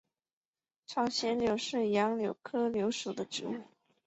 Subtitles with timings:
[0.87, 3.61] 朝鲜柳是杨柳科柳属的植物。